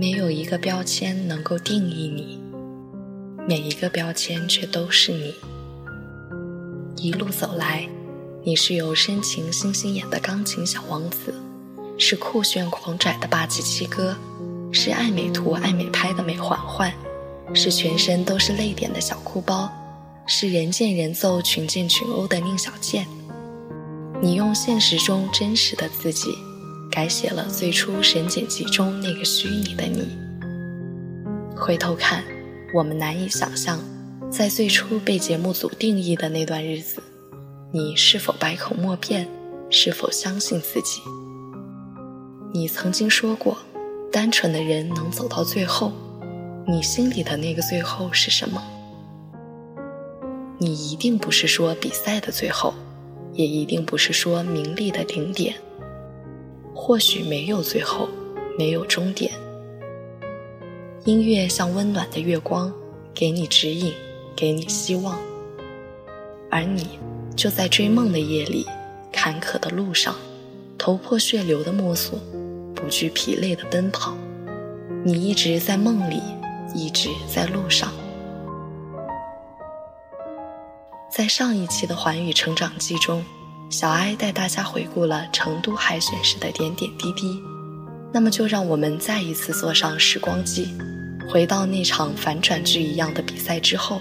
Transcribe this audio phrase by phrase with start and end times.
[0.00, 2.38] 没有一个标签能够定义你，
[3.48, 5.34] 每一个标签却都是你。
[6.94, 7.84] 一路走来，
[8.44, 11.34] 你是有深情星星眼的钢琴小王子，
[11.98, 14.16] 是酷炫狂拽的霸气七哥，
[14.70, 16.94] 是爱美图爱美拍的美环环，
[17.52, 19.68] 是全身都是泪点的小哭包，
[20.28, 23.04] 是人见人揍群见群殴的宁小贱。
[24.22, 26.38] 你用现实中真实的自己。
[26.90, 30.08] 改写了最初《神剪辑》中那个虚拟的你。
[31.56, 32.24] 回头看，
[32.74, 33.78] 我们难以想象，
[34.30, 37.02] 在最初被节目组定义的那段日子，
[37.72, 39.28] 你是否百口莫辩，
[39.70, 41.00] 是否相信自己？
[42.54, 43.58] 你曾经说过，
[44.10, 45.92] 单纯的人能走到最后，
[46.66, 48.62] 你心里的那个最后是什么？
[50.58, 52.72] 你一定不是说比赛的最后，
[53.34, 55.54] 也一定不是说名利的顶点。
[56.88, 58.08] 或许没有最后，
[58.58, 59.30] 没有终点。
[61.04, 62.72] 音乐像温暖的月光，
[63.12, 63.92] 给你指引，
[64.34, 65.18] 给你希望。
[66.50, 66.98] 而你，
[67.36, 68.66] 就在追梦的夜里，
[69.12, 70.14] 坎坷的路上，
[70.78, 72.18] 头破血流的摸索，
[72.74, 74.16] 不惧疲累的奔跑。
[75.04, 76.22] 你一直在梦里，
[76.74, 77.92] 一直在路上。
[81.10, 83.22] 在上一期的环宇成长记中。
[83.70, 87.38] 小艾带大家回顾了成都海选时的点点滴滴，
[88.12, 90.74] 那么就让我们再一次坐上时光机，
[91.30, 94.00] 回到那场反转剧一样的比赛之后，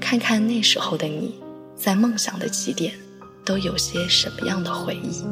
[0.00, 1.34] 看看那时候的你，
[1.76, 2.94] 在梦想的起点，
[3.44, 5.22] 都有些什么样的回忆。